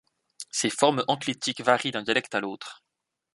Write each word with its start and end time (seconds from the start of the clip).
Ces 0.49 0.71
formes 0.71 1.03
enclitiques 1.07 1.61
varient 1.61 1.91
d’un 1.91 2.01
dialecte 2.01 2.33
à 2.33 2.39
l’autre. 2.39 2.83